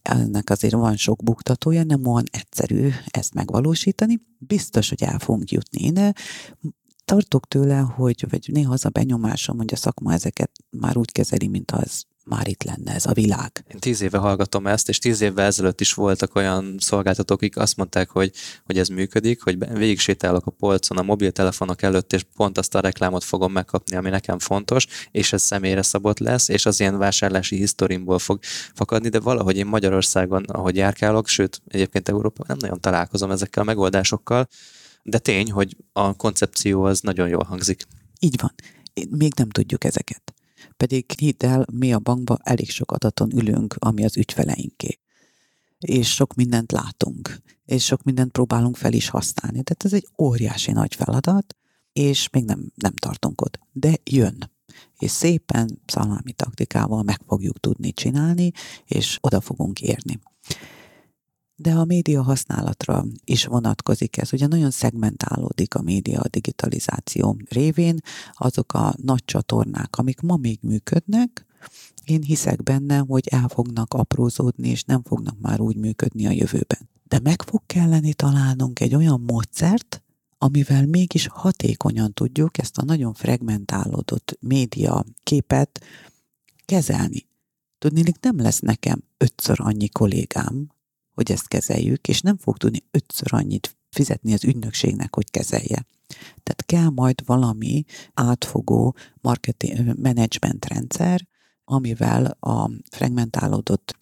[0.03, 4.21] ennek azért van sok buktatója, nem olyan egyszerű ezt megvalósítani.
[4.39, 6.15] Biztos, hogy el fogunk jutni ide
[7.09, 11.47] tartok tőle, hogy, vagy néha az a benyomásom, hogy a szakma ezeket már úgy kezeli,
[11.47, 13.65] mint az már itt lenne ez a világ.
[13.69, 17.77] Én tíz éve hallgatom ezt, és tíz évvel ezelőtt is voltak olyan szolgáltatók, akik azt
[17.77, 18.33] mondták, hogy,
[18.65, 22.81] hogy ez működik, hogy végig sétálok a polcon a mobiltelefonok előtt, és pont azt a
[22.81, 27.57] reklámot fogom megkapni, ami nekem fontos, és ez személyre szabott lesz, és az ilyen vásárlási
[27.57, 28.39] historimból fog
[28.75, 33.67] fakadni, de valahogy én Magyarországon, ahogy járkálok, sőt, egyébként Európában nem nagyon találkozom ezekkel a
[33.67, 34.49] megoldásokkal,
[35.03, 37.87] de tény, hogy a koncepció az nagyon jól hangzik.
[38.21, 38.55] Így van.
[39.11, 40.35] Még nem tudjuk ezeket.
[40.77, 44.99] Pedig hidd el, mi a bankban elég sok adaton ülünk, ami az ügyfeleinké.
[45.79, 49.63] És sok mindent látunk, és sok mindent próbálunk fel is használni.
[49.63, 51.57] Tehát ez egy óriási nagy feladat,
[51.93, 53.59] és még nem, nem tartunk ott.
[53.73, 54.51] De jön.
[54.99, 58.53] És szépen szalámi taktikával meg fogjuk tudni csinálni,
[58.85, 60.21] és oda fogunk érni.
[61.61, 64.33] De a média használatra is vonatkozik ez.
[64.33, 68.01] Ugye nagyon szegmentálódik a média a digitalizáció révén.
[68.33, 71.47] Azok a nagy csatornák, amik ma még működnek,
[72.05, 76.89] én hiszek benne, hogy el fognak aprózódni, és nem fognak már úgy működni a jövőben.
[77.05, 80.03] De meg fog kelleni találnunk egy olyan módszert,
[80.39, 85.81] amivel mégis hatékonyan tudjuk ezt a nagyon fragmentálódott média képet
[86.65, 87.27] kezelni.
[87.79, 90.71] Tudni, nem lesz nekem ötször annyi kollégám,
[91.19, 95.87] hogy ezt kezeljük, és nem fog tudni ötször annyit fizetni az ügynökségnek, hogy kezelje.
[96.43, 101.27] Tehát kell majd valami átfogó marketing management rendszer,
[101.65, 103.97] amivel a fragmentálódott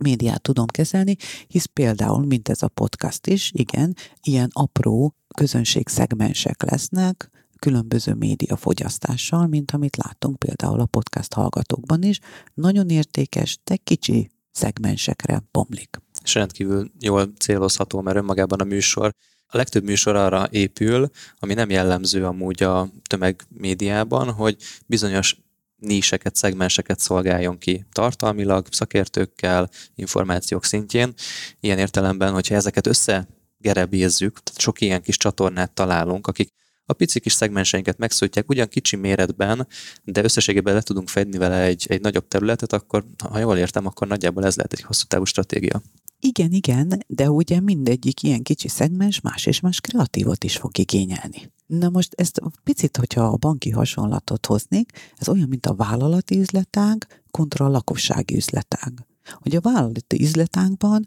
[0.00, 7.30] médiát tudom kezelni, hisz például, mint ez a podcast is, igen, ilyen apró közönségszegmensek lesznek,
[7.58, 12.18] különböző média fogyasztással, mint amit látunk például a podcast hallgatókban is.
[12.54, 16.00] Nagyon értékes, de kicsi szegmensekre bomlik.
[16.24, 19.14] És rendkívül jól célozható, mert önmagában a műsor
[19.54, 25.36] a legtöbb műsor arra épül, ami nem jellemző amúgy a tömegmédiában, hogy bizonyos
[25.76, 31.14] níseket, szegmenseket szolgáljon ki tartalmilag, szakértőkkel, információk szintjén.
[31.60, 36.52] Ilyen értelemben, hogyha ezeket összegerebézzük, tehát sok ilyen kis csatornát találunk, akik
[36.92, 39.66] a pici kis szegmenseinket megszólítják ugyan kicsi méretben,
[40.04, 44.06] de összességében le tudunk fedni vele egy, egy nagyobb területet, akkor ha jól értem, akkor
[44.06, 45.82] nagyjából ez lehet egy hosszú távú stratégia.
[46.20, 51.52] Igen, igen, de ugye mindegyik ilyen kicsi szegmens más és más kreatívot is fog igényelni.
[51.66, 57.22] Na most ezt picit, hogyha a banki hasonlatot hoznék, ez olyan, mint a vállalati üzletág
[57.30, 58.92] kontra a lakossági üzletág.
[59.32, 61.06] Hogy a vállalati üzletágban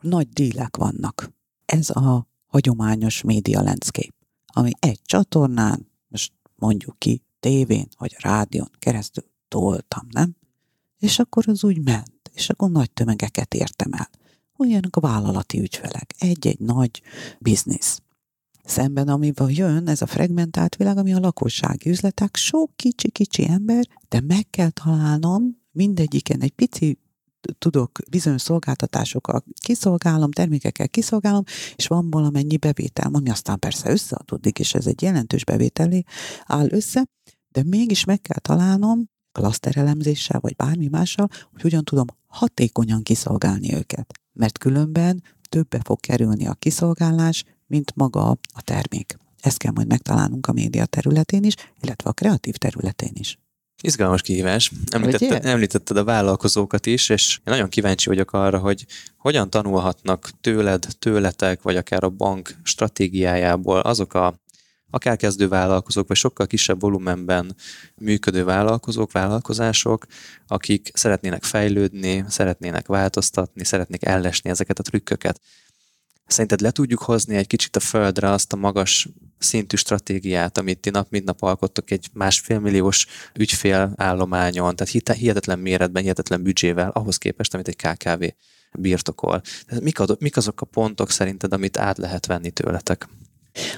[0.00, 1.32] nagy dílek vannak.
[1.64, 4.15] Ez a hagyományos média landscape,
[4.56, 10.36] ami egy csatornán, most mondjuk ki, tévén vagy rádión keresztül toltam, nem?
[10.98, 14.10] És akkor az úgy ment és akkor nagy tömegeket értem el.
[14.56, 17.02] Olyanok a vállalati ügyfelek, egy-egy nagy
[17.38, 18.00] biznisz.
[18.64, 24.20] Szemben, amivel jön ez a fragmentált világ, ami a lakossági üzletek, sok kicsi-kicsi ember, de
[24.20, 26.98] meg kell találnom mindegyiken egy pici
[27.58, 31.42] tudok bizonyos szolgáltatásokkal kiszolgálom, termékekkel kiszolgálom,
[31.74, 36.02] és van valamennyi bevétel, ami aztán persze összeadódik, és ez egy jelentős bevételé
[36.44, 37.06] áll össze,
[37.48, 44.12] de mégis meg kell találnom klaszterelemzéssel, vagy bármi mással, hogy hogyan tudom hatékonyan kiszolgálni őket.
[44.32, 49.16] Mert különben többe fog kerülni a kiszolgálás, mint maga a termék.
[49.40, 53.38] Ezt kell majd megtalálnunk a média területén is, illetve a kreatív területén is.
[53.82, 54.72] Izgalmas kihívás.
[54.90, 58.86] Említetted, említetted a vállalkozókat is, és én nagyon kíváncsi vagyok arra, hogy
[59.16, 64.40] hogyan tanulhatnak tőled, tőletek, vagy akár a bank stratégiájából azok a
[64.90, 67.56] akár kezdő vállalkozók, vagy sokkal kisebb volumenben
[67.96, 70.06] működő vállalkozók, vállalkozások,
[70.46, 75.40] akik szeretnének fejlődni, szeretnének változtatni, szeretnék ellesni ezeket a trükköket.
[76.26, 80.90] Szerinted le tudjuk hozni egy kicsit a földre azt a magas szintű stratégiát, amit ti
[80.90, 87.16] nap mint nap alkottok egy másfél milliós ügyfél állományon, tehát hihetetlen méretben, hihetetlen büdzsével, ahhoz
[87.16, 88.24] képest, amit egy KKV
[88.72, 89.42] birtokol.
[90.18, 93.08] Mik, azok a pontok szerinted, amit át lehet venni tőletek?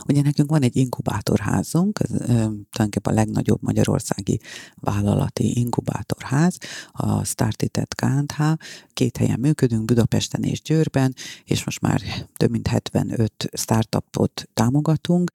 [0.06, 4.40] Ugye nekünk van egy inkubátorházunk, ez tulajdonképpen a legnagyobb magyarországi
[4.74, 6.56] vállalati inkubátorház,
[6.92, 8.44] a Startitet KNH.
[8.92, 12.02] Két helyen működünk, Budapesten és Győrben, és most már
[12.36, 15.30] több mint 75 startupot támogatunk,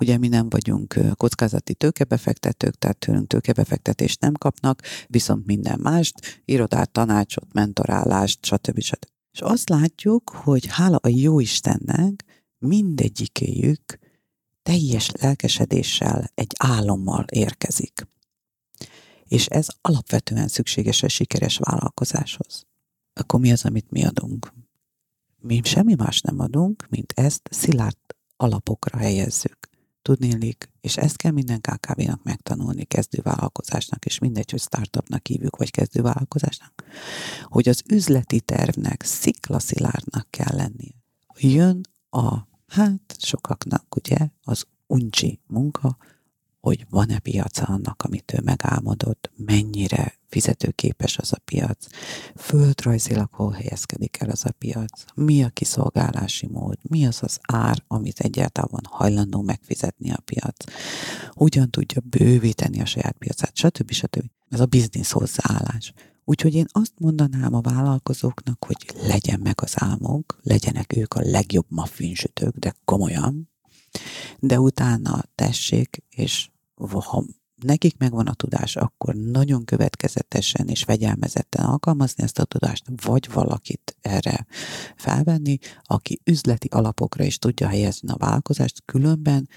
[0.00, 6.90] Ugye mi nem vagyunk kockázati tőkebefektetők, tehát tőlünk tőkebefektetést nem kapnak, viszont minden mást, irodát,
[6.90, 8.80] tanácsot, mentorálást, stb.
[8.80, 9.06] stb.
[9.32, 12.24] És azt látjuk, hogy hála a jó Istennek,
[12.58, 13.98] mindegyikéjük
[14.62, 18.08] teljes lelkesedéssel, egy álommal érkezik.
[19.24, 22.66] És ez alapvetően szükséges a sikeres vállalkozáshoz.
[23.12, 24.52] Akkor mi az, amit mi adunk?
[25.40, 27.96] Mi semmi más nem adunk, mint ezt szilárd
[28.36, 29.69] alapokra helyezzük.
[30.10, 36.84] Tudnélik, és ezt kell minden KKV-nak megtanulni, kezdővállalkozásnak, és mindegy, hogy startupnak hívjuk, vagy kezdővállalkozásnak,
[37.44, 40.94] hogy az üzleti tervnek sziklaszilárdnak kell lennie.
[41.38, 45.96] Jön a Hát sokaknak ugye az uncsi munka,
[46.60, 51.86] hogy van-e piaca annak, amit ő megálmodott, mennyire fizetőképes az a piac,
[52.36, 57.82] földrajzilag hol helyezkedik el az a piac, mi a kiszolgálási mód, mi az az ár,
[57.86, 60.64] amit egyáltalán hajlandó megfizetni a piac,
[61.30, 63.90] hogyan tudja bővíteni a saját piacát, stb.
[63.90, 64.30] stb.
[64.48, 65.92] Ez a biznisz hozzáállás.
[66.24, 71.66] Úgyhogy én azt mondanám a vállalkozóknak, hogy legyen meg az álmok, legyenek ők a legjobb
[71.68, 73.50] maffinsütők, de komolyan,
[74.38, 76.49] de utána tessék, és
[76.88, 77.24] ha
[77.62, 83.96] nekik megvan a tudás, akkor nagyon következetesen és fegyelmezetten alkalmazni ezt a tudást, vagy valakit
[84.00, 84.46] erre
[84.96, 89.48] felvenni, aki üzleti alapokra is tudja helyezni a vállalkozást, különben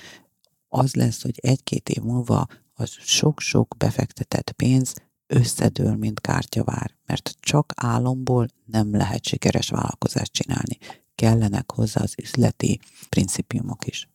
[0.67, 4.93] az lesz, hogy egy-két év múlva az sok-sok befektetett pénz
[5.27, 10.77] összedől, mint kártyavár, mert csak álomból nem lehet sikeres vállalkozást csinálni.
[11.15, 14.07] Kellenek hozzá az üzleti principiumok is.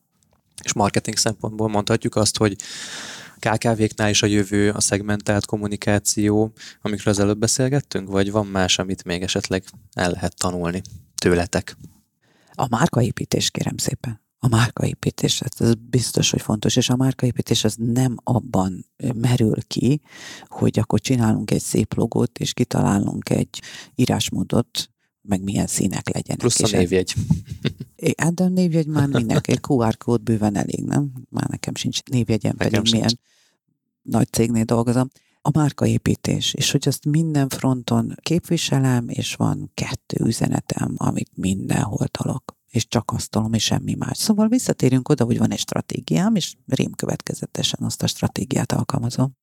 [0.62, 2.56] És marketing szempontból mondhatjuk azt, hogy
[3.38, 6.52] KKV-knál is a jövő a szegmentált kommunikáció,
[6.82, 10.82] amikről az előbb beszélgettünk, vagy van más, amit még esetleg el lehet tanulni
[11.14, 11.76] tőletek?
[12.52, 14.20] A márkaépítés, kérem szépen.
[14.38, 20.00] A márkaépítés, ez biztos, hogy fontos, és a márkaépítés az nem abban merül ki,
[20.46, 23.62] hogy akkor csinálunk egy szép logót, és kitalálunk egy
[23.94, 24.90] írásmódot,
[25.28, 26.38] meg milyen színek legyenek.
[26.38, 27.14] Plusz a névjegy.
[28.16, 31.12] Hát de a névjegy már mindenki, egy QR kód bőven elég, nem?
[31.30, 32.92] Már nekem sincs névjegyem, nekem pedig sincs.
[32.92, 33.18] milyen
[34.02, 35.10] nagy cégnél dolgozom.
[35.42, 42.56] A márkaépítés, és hogy azt minden fronton képviselem, és van kettő üzenetem, amit mindenhol talok
[42.70, 44.18] és csak azt tolom, és semmi más.
[44.18, 49.36] Szóval visszatérünk oda, hogy van egy stratégiám, és rém következetesen azt a stratégiát alkalmazom.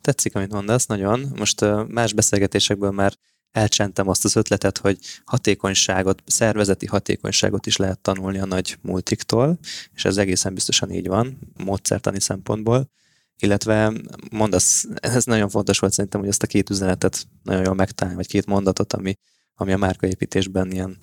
[0.00, 1.32] Tetszik, amit mondasz, nagyon.
[1.36, 3.14] Most más beszélgetésekből már
[3.56, 9.58] elcsentem azt az ötletet, hogy hatékonyságot, szervezeti hatékonyságot is lehet tanulni a nagy multiktól,
[9.94, 12.90] és ez egészen biztosan így van, módszertani szempontból.
[13.38, 13.92] Illetve
[14.30, 18.28] mondasz, ez nagyon fontos volt szerintem, hogy ezt a két üzenetet nagyon jól megtalálni, vagy
[18.28, 19.18] két mondatot, ami,
[19.54, 20.96] ami a márkaépítésben ilyen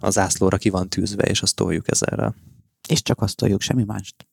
[0.00, 2.34] az ászlóra ki van tűzve, és azt toljuk ezerre.
[2.88, 4.26] És csak azt toljuk, semmi mást.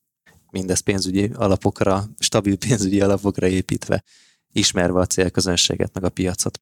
[0.52, 4.04] Mindez pénzügyi alapokra, stabil pénzügyi alapokra építve,
[4.52, 6.60] ismerve a célközönséget, meg a piacot.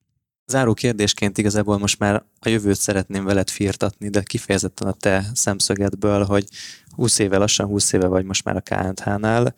[0.49, 6.23] Záró kérdésként igazából most már a jövőt szeretném veled firtatni, de kifejezetten a te szemszögedből,
[6.23, 6.47] hogy
[6.89, 9.55] 20 éve, lassan 20 éve vagy most már a KNH-nál.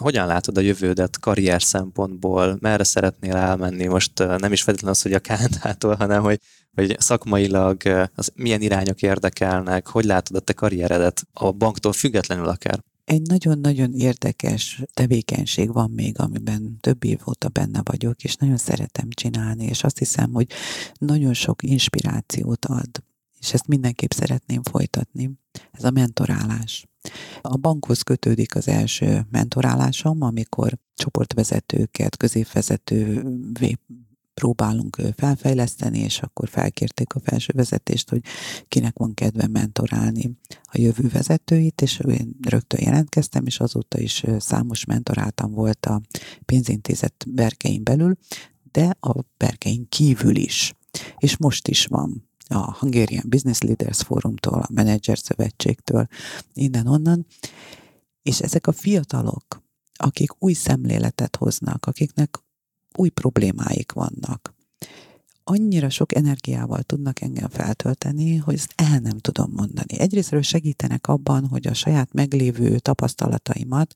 [0.00, 2.56] Hogyan látod a jövődet karrier szempontból?
[2.60, 3.86] Merre szeretnél elmenni?
[3.86, 6.40] Most nem is feltétlenül az, hogy a KNH-tól, hanem hogy,
[6.74, 12.80] hogy szakmailag az milyen irányok érdekelnek, hogy látod a te karrieredet a banktól függetlenül akár?
[13.06, 19.08] Egy nagyon-nagyon érdekes tevékenység van még, amiben több év óta benne vagyok, és nagyon szeretem
[19.10, 20.50] csinálni, és azt hiszem, hogy
[20.98, 22.88] nagyon sok inspirációt ad,
[23.40, 25.30] és ezt mindenképp szeretném folytatni.
[25.72, 26.86] Ez a mentorálás.
[27.40, 33.78] A bankhoz kötődik az első mentorálásom, amikor csoportvezetőket, középvezetővé
[34.40, 38.22] próbálunk felfejleszteni, és akkor felkérték a felső vezetést, hogy
[38.68, 44.84] kinek van kedve mentorálni a jövő vezetőit, és én rögtön jelentkeztem, és azóta is számos
[44.84, 46.00] mentoráltam volt a
[46.44, 48.16] pénzintézet berkein belül,
[48.72, 50.74] de a berkein kívül is.
[51.18, 56.06] És most is van a Hungarian Business Leaders Forumtól, a Manager Szövetségtől,
[56.52, 57.26] innen-onnan,
[58.22, 59.64] és ezek a fiatalok,
[59.94, 62.44] akik új szemléletet hoznak, akiknek
[62.98, 64.54] új problémáik vannak.
[65.44, 69.98] Annyira sok energiával tudnak engem feltölteni, hogy ezt el nem tudom mondani.
[69.98, 73.94] Egyrésztről segítenek abban, hogy a saját meglévő tapasztalataimat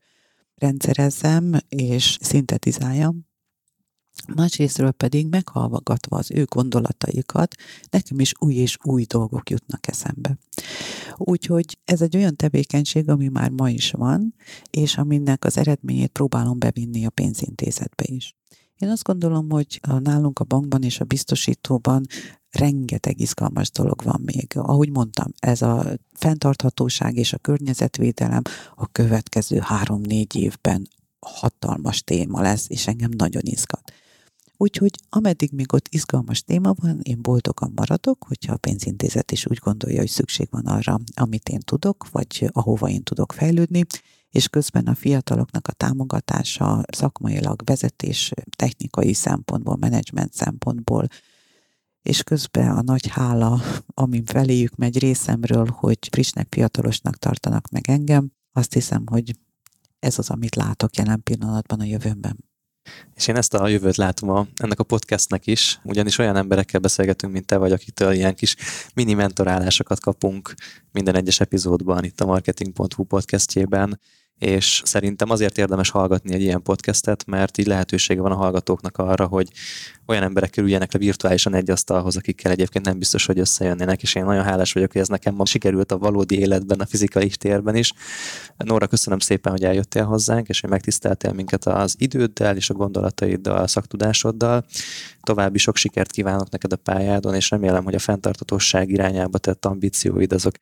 [0.55, 3.29] rendszerezzem és szintetizáljam,
[4.35, 7.55] másrésztről pedig meghallgatva az ő gondolataikat,
[7.89, 10.37] nekem is új és új dolgok jutnak eszembe.
[11.15, 14.35] Úgyhogy ez egy olyan tevékenység, ami már ma is van,
[14.69, 18.35] és aminek az eredményét próbálom bevinni a pénzintézetbe is.
[18.81, 22.05] Én azt gondolom, hogy nálunk a bankban és a biztosítóban
[22.49, 24.51] rengeteg izgalmas dolog van még.
[24.55, 28.41] Ahogy mondtam, ez a fenntarthatóság és a környezetvédelem
[28.75, 30.87] a következő három-négy évben
[31.19, 33.93] hatalmas téma lesz, és engem nagyon izgat.
[34.57, 39.59] Úgyhogy ameddig még ott izgalmas téma van, én boldogan maradok, hogyha a pénzintézet is úgy
[39.63, 43.85] gondolja, hogy szükség van arra, amit én tudok, vagy ahova én tudok fejlődni,
[44.31, 51.07] és közben a fiataloknak a támogatása szakmailag vezetés technikai szempontból, menedzsment szempontból,
[52.01, 58.31] és közben a nagy hála, amin feléjük megy részemről, hogy frissnek, fiatalosnak tartanak meg engem,
[58.51, 59.35] azt hiszem, hogy
[59.99, 62.49] ez az, amit látok jelen pillanatban a jövőmben.
[63.15, 67.33] És én ezt a jövőt látom a, ennek a podcastnek is, ugyanis olyan emberekkel beszélgetünk,
[67.33, 68.55] mint te vagy, akitől ilyen kis
[68.93, 70.53] mini mentorálásokat kapunk
[70.91, 73.99] minden egyes epizódban itt a marketing.hu podcastjében,
[74.41, 79.25] és szerintem azért érdemes hallgatni egy ilyen podcastet, mert így lehetősége van a hallgatóknak arra,
[79.25, 79.47] hogy
[80.05, 84.23] olyan emberek kerüljenek le virtuálisan egy asztalhoz, akikkel egyébként nem biztos, hogy összejönnének, és én
[84.23, 87.93] nagyon hálás vagyok, hogy ez nekem ma sikerült a valódi életben, a fizikai térben is.
[88.57, 93.57] Nóra, köszönöm szépen, hogy eljöttél hozzánk, és hogy megtiszteltél minket az időddel és a gondolataiddal,
[93.57, 94.65] a szaktudásoddal.
[95.21, 100.33] További sok sikert kívánok neked a pályádon, és remélem, hogy a fenntartatóság irányába tett ambícióid
[100.33, 100.53] azok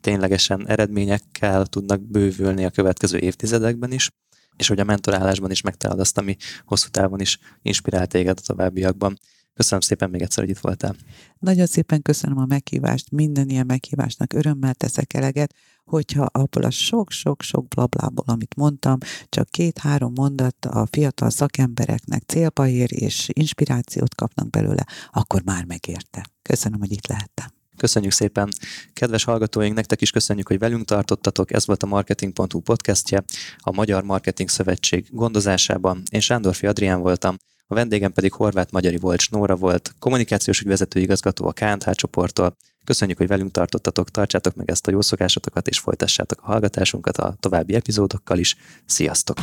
[0.00, 4.08] ténylegesen eredményekkel tudnak bővülni a következő évtizedekben is,
[4.56, 9.18] és hogy a mentorálásban is megtalálod azt, ami hosszú távon is inspirál téged a továbbiakban.
[9.54, 10.96] Köszönöm szépen még egyszer, hogy itt voltál.
[11.38, 17.68] Nagyon szépen köszönöm a meghívást, minden ilyen meghívásnak örömmel teszek eleget, hogyha abból a sok-sok-sok
[17.68, 18.98] blablából, amit mondtam,
[19.28, 26.26] csak két-három mondat a fiatal szakembereknek célba ér és inspirációt kapnak belőle, akkor már megérte.
[26.42, 27.59] Köszönöm, hogy itt lehettem.
[27.80, 28.48] Köszönjük szépen.
[28.92, 31.52] Kedves hallgatóink, nektek is köszönjük, hogy velünk tartottatok.
[31.52, 33.24] Ez volt a Marketing.hu podcastje,
[33.58, 36.02] a Magyar Marketing Szövetség gondozásában.
[36.10, 41.46] Én Sándorfi Adrián voltam, a vendégem pedig Horváth Magyari Volcs Nóra volt, kommunikációs ügyvezető igazgató
[41.46, 42.56] a KNH csoporttól.
[42.84, 47.34] Köszönjük, hogy velünk tartottatok, tartsátok meg ezt a jó szokásotokat, és folytassátok a hallgatásunkat a
[47.40, 48.56] további epizódokkal is.
[48.86, 49.38] Sziasztok!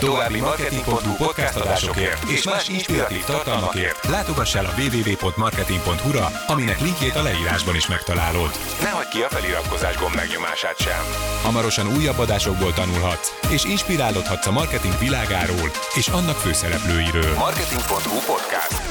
[0.00, 7.22] További marketing.hu podcast adásokért és más inspiratív tartalmakért látogass el a www.marketing.hu-ra, aminek linkjét a
[7.22, 8.50] leírásban is megtalálod.
[8.82, 11.04] Ne hagyd ki a feliratkozás gomb megnyomását sem.
[11.42, 17.34] Hamarosan újabb adásokból tanulhatsz, és inspirálódhatsz a marketing világáról és annak főszereplőiről.
[17.34, 18.82] Marketing.hu podcast.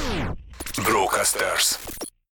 [0.83, 1.77] Brocasters.